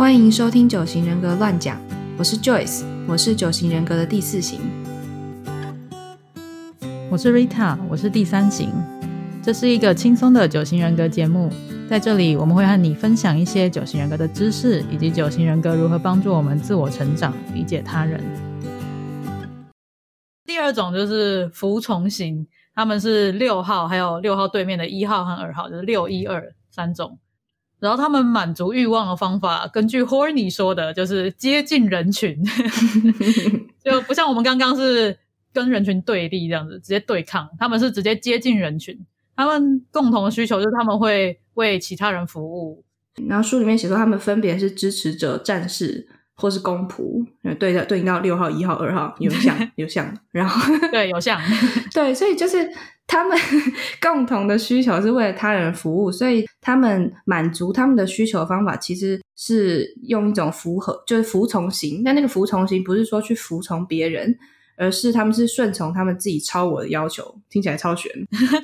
[0.00, 1.78] 欢迎收听九型人格乱讲，
[2.16, 4.58] 我是 Joyce，我是九型人格的第四型。
[7.10, 8.70] 我是 Rita，我是第三型。
[9.42, 11.52] 这是一个轻松的九型人格节目，
[11.86, 18.24] 在这里我们会和你分享一些九型人格的知识，以及九型人格如何帮助我们自我成长、理解他人。
[20.46, 27.18] 第二种就是服从型，他们是六号，还有六号对面的一号和二号，就是六一二三种。
[27.80, 32.36] 然后他们满足欲望的方法，根据 Horny 说的，就是接近人群，
[33.82, 35.18] 就不像我们刚刚是
[35.52, 37.48] 跟人群对立这样子，直接对抗。
[37.58, 38.98] 他们是直接接近人群，
[39.34, 42.84] 他们共同的需求就是他们会为其他人服务。
[43.26, 46.06] 然后书里面写说，他们分别是支持者、战士
[46.40, 47.24] 或是公仆，
[47.58, 51.38] 对的，对应到六号、一号、二号，有像 有像，然后对有像，
[51.92, 52.66] 对，所以就是
[53.06, 53.38] 他们
[54.00, 62.02] 共同的需求是为了他人服务，所以他们满足他们的需求的方法其实是用一种符合，就是服从型。
[62.02, 64.38] 但那个服从型不是说去服从别人，
[64.78, 68.10] 而是他们是顺从他们自己超我的要求，听起来超悬。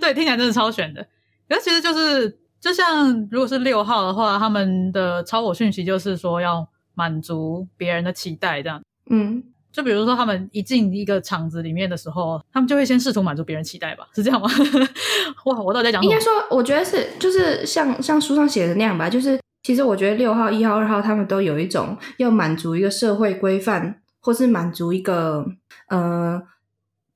[0.00, 1.06] 对，听起来真的超悬的。
[1.48, 6.66] 可是其实就是，就像如果是六号的话，他们的超我讯息就是说要
[6.96, 8.82] 满足别人的期待，这样。
[9.08, 14.08] 嗯，就比如说，他们一进一个厂子里面的时候，他们就会先试图满足别人期待吧？
[14.16, 14.48] 是这样吗？
[15.46, 16.18] 哇，我到底在讲应该？
[16.18, 25.44] 说，我觉得是就是像像书上写的那样吧，就是其实我觉得六号、一号、二号他们都有一种要满足一个社会规范，或是满足一个
[25.88, 26.42] 呃，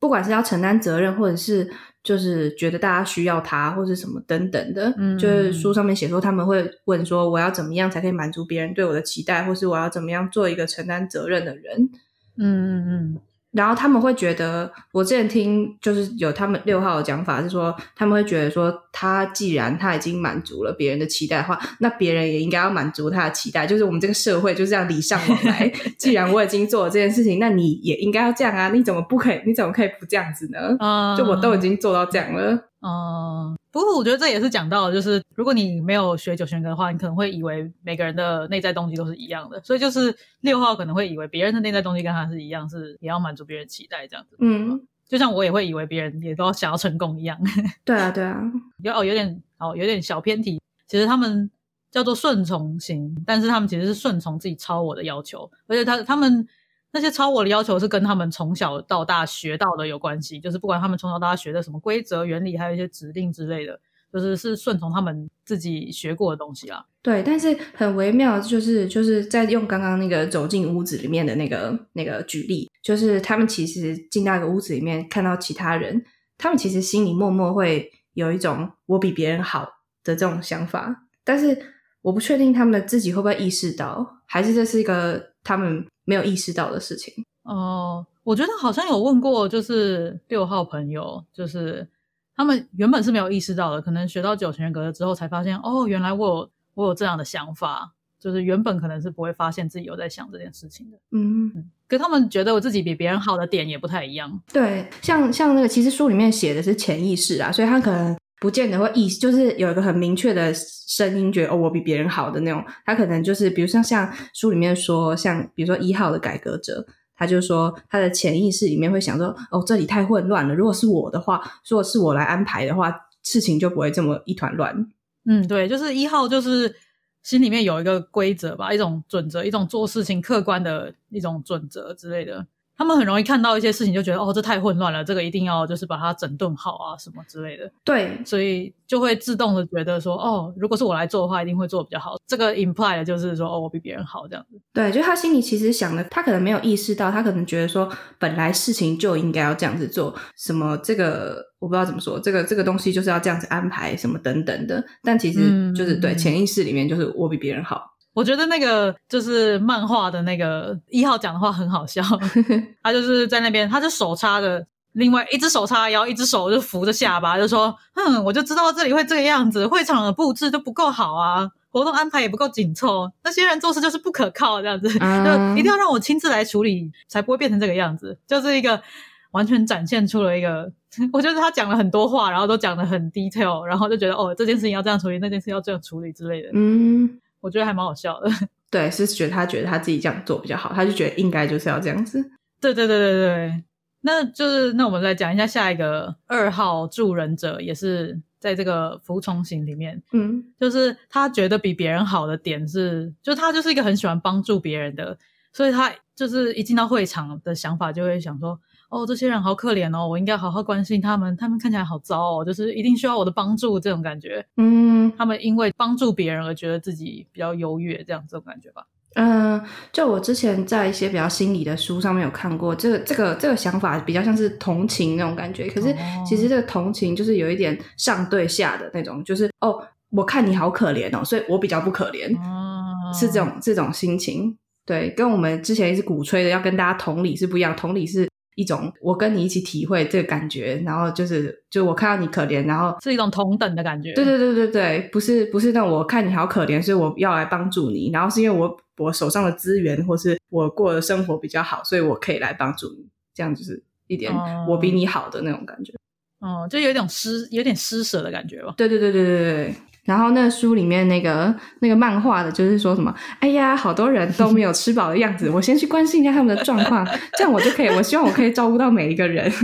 [0.00, 1.70] 不管是要承担责任，或者是
[2.02, 11.90] 就是觉得大家需要他，或是什么等等的，嗯就是书上面写说他们会问说我要怎么样才可以满足别人对我的期待，或是我要怎么样做一个承担责任的人。
[12.38, 13.20] 嗯嗯嗯，
[13.52, 23.66] 然后他们会觉得，我之前听就是有他们六号的讲法是说，他们会觉得说，他既然他已经满足了别人的期待的话，那别人也应该要满足他的期待。
[23.66, 25.68] 就是我们这个社会就是这样礼尚往来。
[25.98, 28.68] 既然我已经做了这件事情，那你也应该要这样啊！
[28.68, 29.40] 你怎么不可以？
[29.44, 30.76] 你怎么可以不这样子呢？
[30.78, 32.69] 嗯就我都已经做到这样了。
[32.82, 44.36] 嗯，不过我觉得这也是讲到，就是如果你没有学九型人格的话，你可能会以为每个人的内在动机都是一样的，所以就是六号可能会以为别人的内在动机跟他是一样，是也要满足别人期待这样子。
[44.40, 47.38] 嗯，就像我也会以为别人也都想要成功一样。
[47.84, 48.42] 对啊，对啊，
[48.78, 50.60] 有哦，有点哦，有点小偏题。
[50.86, 51.50] 其实他们
[51.90, 56.48] 叫做顺从型，但是他们其实是顺从自己超我的要求，而且他他们
[56.92, 63.78] 那些超我的要求是跟他们从小到大学到的有关系，就是不管他们从小到大学的什么规则、原理，还有一些指令之类的，
[64.12, 66.84] 就是是顺从他们自己学过的东西啦。
[67.02, 76.04] 对，但是很微妙，就是就是在用刚刚那个走进屋子里面的那个那个举例，就是他们其实进到一个屋子里面，看到其他人，
[76.36, 79.62] 他们其实心里默默会有一种我比别人好
[80.02, 81.56] 的这种想法，但是
[82.02, 87.24] 我不确定他们自己会不会意识到，还是这是一个他们没有意识到的事情。
[87.44, 91.86] 哦、我觉得好像有问过，就是六号朋友，就是
[92.34, 100.98] 他们原本是没有意识到的，可能学到九型人格了之后才发现，哦，原来我有我有这样的想法，就是原本可能是不会发现自己有在想这件事情的。
[101.12, 104.40] 嗯，可他们觉得我自己比别人好的点也不太一样。
[104.52, 112.64] 对，像像那个，其实书里面写的是潜意识啊，所以他可能不见得会意，就是有一个很明确的声音，觉得哦，我比别人好的那种。
[112.86, 122.90] 他可能就是，比如像像书里面说，像比如说一号的改革者，他就说他的潜意识里面会想说，哦，这里太混乱了，如果是我的话，如果是我来安排的话，
[123.22, 124.88] 事情就不会这么一团乱。
[125.26, 126.74] 嗯，对，就是一号就是
[127.22, 132.46] 心里面有一个规则吧，一种准则，一种做事情客观的一种准则之类的。
[132.80, 137.70] 他们很容易看到一些事情，就觉得哦，这太混乱了，这个一定要就是把它整顿好啊，什么之类的。
[137.84, 142.16] 对，所以就会自动的觉得说，哦，如果是我来做的话，一定会做得比较好。
[142.26, 144.58] 这个 imply 的就是说，哦，我比别人好这样子。
[144.72, 147.86] 对，就他心里其实想的，他可能没有意识到，他可能觉得说，
[148.18, 154.82] 本来事情就应该要这样子做，什么这个我不知道怎么说，这个这个东西就是要这样子安排，什么等等的。
[155.04, 157.90] 但其实就是、嗯对潜意识里面就是我比别人好。
[158.20, 162.02] 我觉得那个就是漫画的那个一号讲的话很好笑，
[162.84, 164.62] 他就是在那边，他就手插着，
[164.92, 178.82] 另外一只手叉腰，一只手就扶着下巴，就说：“哼，我就知道这里会这个样子，会场的布置就不够好啊，活动安排也不够紧凑，那些人做事就是不可靠，这样子，嗯就一定要让我亲自来处理，才不会变成这个样子。”就是一个
[179.30, 180.70] 完全展现出了一个，
[181.14, 188.30] 我觉得他讲了很多话，然后都讲的很 detail，然后就觉得哦，这件事情要这样处理，那件事要这样处理之类的，嗯，我觉得还蛮好笑的。
[188.70, 192.20] 对，是觉得他觉得他自己这样做比较好，他就觉得应该就是要这样子。
[192.60, 193.64] 对对对对对，
[194.02, 205.18] 那就是那我们来讲一下下一个二号助人者，也是在这个服从型里面，嗯就是他觉得比别人好的点是，就他就是一个很喜欢帮助别人的，
[205.52, 208.60] 所以他就是一进到会场的想法就会想说，
[208.90, 214.44] 哦，这些人好可怜哦，我应该好好关心他们，他们看起来好糟哦，就是一定需要我的帮助这种感觉。
[214.56, 218.84] 嗯他们因为帮助别人而觉得自己比较优越，这样这种感觉吧。
[219.14, 219.60] 嗯，
[219.92, 225.68] 就我之前在一些比较心理的书上面有看过，这个这个这个想法比较像是同情那种感觉。
[225.68, 234.56] 可是哦其实这个同情就是有一点上对下的那种，就是哦，我看你好可怜哦，所以我比较不可怜，哦，是这种这种心情。
[234.86, 238.28] 对，跟我们之前一直鼓吹的要跟大家同理是不一样，同理是
[238.60, 244.12] 一种我跟你一起体会这个感觉，然后就是就我看到你可怜，然后是一种同等的感觉。
[244.12, 255.94] 对对对对对，不是不是那种我看你好可怜，所以我要来帮助你，然后是因为我我手上的资源或是我过的生活比较好，所以我可以来帮助你，这样就是一点哦我比你好的那种感觉。
[256.40, 258.74] 哦，就有点施有点施舍的感觉吧。
[258.76, 259.74] 对对对对对对对。
[260.04, 267.06] 然后那个书里面那个那个漫画的，就是说什么，哎呀，好多人都没有吃饱的样子，我先去关心一下他们的状况，
[267.38, 269.52] 这样我就可以，我希望我可以照顾到每一个人。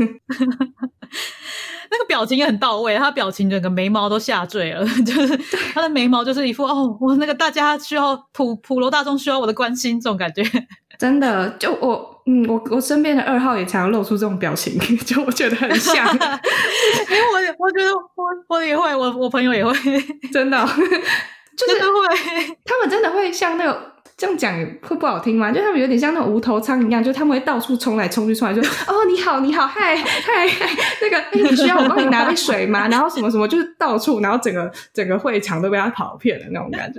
[1.88, 5.38] 那个表情也很到位，他表情整个眉毛都下坠了， 就是
[5.72, 10.42] 他的眉毛就是一副哦，我那个大家需要普普罗大众需要我的关心这种感觉。
[10.98, 14.76] 真的，就我，嗯，我我身边的二号也常常露出这种表情，
[15.06, 19.72] 就我觉得很像， 因为我也我觉得我我也会，我我朋友也会，
[20.32, 20.58] 真的，
[21.56, 22.56] 就是会。
[22.64, 24.52] 他们真的会像那个这样讲
[24.82, 25.52] 会不好听吗？
[25.52, 30.68] 就他们有点像那种无头苍蝇一样，就他们会到处冲来冲去，冲来就哦你好你好嗨嗨嗨，
[31.02, 32.88] 那个哎你需要我帮你拿杯水吗？
[32.88, 36.98] 然后什么什么就是到处，然后整个整个会场都被他跑遍了那种感觉。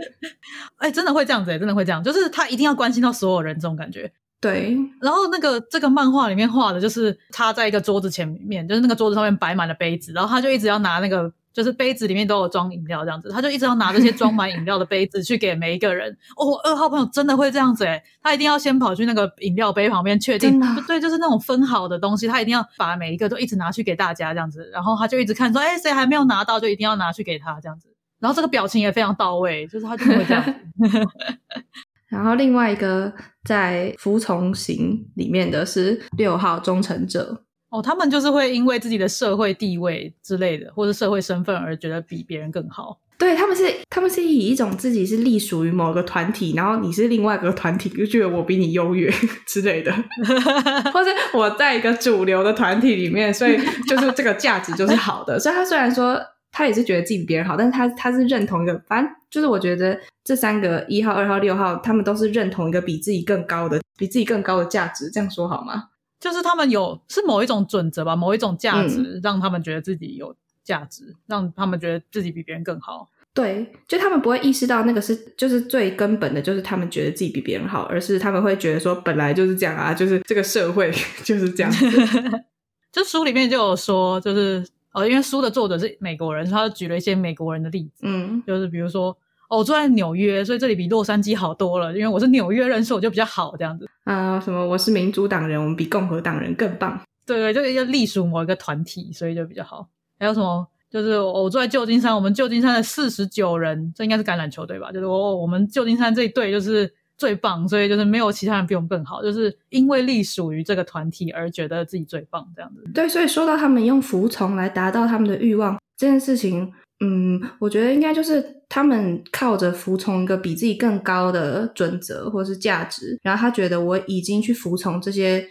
[0.77, 4.09] 哎、真的会这样子、欸，真的会这样，就是他一定要关心到所有人这种感觉。
[4.39, 16.15] 对，然后那个这个漫画里面画的就是他在一个桌子前面，就是那个桌子上面摆满了杯子，然后他就一直要拿那个，就是杯子里面都有装饮料这样子，他就一直要拿这些装满饮料的杯子去给每一个人。
[16.37, 27.87] 哦，二号朋友真的会这样子诶，他一定要先跑去那个饮料杯旁边确定对，就是那种分好的东西，他一定要把每一个都一直拿去给大家这样子，然后他就一直看说，哎，谁还没有拿到，就一定要拿去给他这样子。
[28.19, 30.53] 然后这个表情也非常到位，就是他真的会这样子。
[32.07, 33.11] 然后另外一个
[33.43, 37.43] 在服从型里面的是六号忠诚者。
[37.69, 42.99] 哦，他们就是会因为自己的社会地位之类的，或者社会身份而觉得比别人更好。
[43.19, 49.11] 对他们是，他们是以一种自己是隶属于某个团体，然后你是另外一个团体，就觉得我比你优越
[49.45, 49.91] 之类的，
[50.93, 53.57] 或是我在一个主流的团体里面，所以
[53.87, 55.37] 就是这个价值就是好的。
[55.39, 56.17] 所以他虽然说
[56.57, 65.07] 他也是觉得自己比别人好，但是他他是认同一个，反正就是我觉得这三个一号、二号、六号，他们都是认同一个比自己更高的、比自己更高的价值。
[65.11, 65.89] 这样说好吗？
[66.19, 73.07] 就是他们有是某一种准则吧，某一种价值，嗯让他们觉得自己有价值，让他们觉得自己比别人更好。
[73.35, 80.91] 对，就他们不会意识到那个是就是最根本的，就是他们觉得自己比别人好，而是他们会觉得说本来就是这样啊，就是这个社会
[81.23, 81.85] 就是这样子。
[82.91, 84.65] 就书里面就有说，就是
[84.97, 89.17] 哦，因为书的作者是美国人，他就举了一些美国人的例子，嗯就是比如说。
[89.49, 91.93] 哦，我住在纽约，所以这里比洛杉矶好多了。
[91.93, 93.89] 因为我是纽约人，所以我就比较好这样子。
[94.03, 96.99] 啊、什么我是民主党人，我们比共和党人更棒。
[97.25, 99.87] 对对，就要隶属某一个团体，所以就比较好。
[100.19, 100.67] 还有什么？
[100.89, 104.91] 就是我住在旧金山，我们旧金山的四十九人，这应该是橄榄球队吧？
[104.91, 112.83] 就是我我们旧金山这一队就是最棒，所以就是没有其他人比我们更好，就是因为隶属于这个团体而觉得自己最棒这样子。
[112.93, 125.47] 对，所以说到他们用服从来达到他们的欲望这件事情，嗯，我觉得应该就是他们靠着服从一个比自己更高的准则或是价值，然后他觉得我已经去服从这些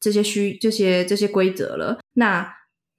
[0.00, 2.50] 这些需这些这些规则了，那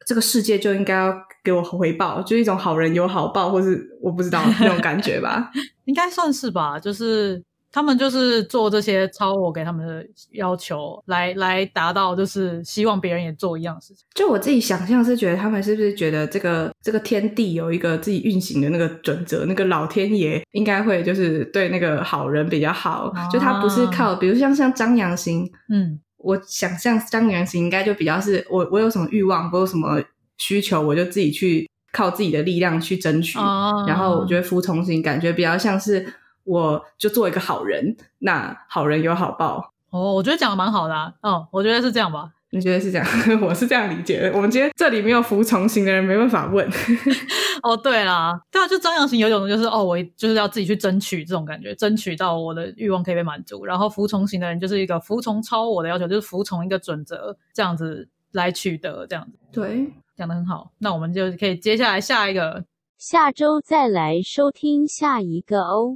[0.05, 5.51] 这个世界就应该要给我回报，就一种好人有好报，或是我不知道那种感觉吧。
[5.85, 7.41] 应该算是吧，就是
[7.71, 14.05] 他们就是做这些超我给他们的要求，来来达到就是希望别人也做一样的事情。
[14.13, 30.01] 就我自己想象是觉得他们是不是觉得这个这个天地有一个自己运行的那个准则，那个老天爷应该会就是对那个好人比较好，就他不是靠，比如像像张扬行，嗯，我想象张扬行应该就比较是我我有什么欲望，我有什么
[30.37, 36.05] 需求，我就自己去靠自己的力量去争取，哦然后我觉得服从型感觉比较像是
[36.43, 39.71] 我就做一个好人，那好人有好报。
[39.89, 42.31] 哦，我觉得讲的蛮好的啊，嗯，我觉得是这样吧。
[42.53, 43.07] 你觉得是这样？
[43.41, 44.31] 我是这样理解的。
[44.35, 46.69] 我们今天这里没有服从型的人，没办法问。
[47.63, 53.65] 哦，对啦，对啊，就张扬型有一种就是哦，我就是要自己去争取这种感觉，争取到我的欲望可以被满足。
[53.65, 60.71] 然后服从型的人就是一个服从超我的要求，就是服从一个准则这样子来取得，这样子对，讲的很好。
[60.79, 62.65] 那我们就可以接下来下一个
[62.97, 65.95] 下周再来收听下一个哦。